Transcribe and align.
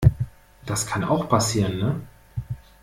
Das 0.65 0.87
kann 0.87 1.03
auch 1.03 1.29
passieren, 1.29 1.77
ne? 1.77 2.01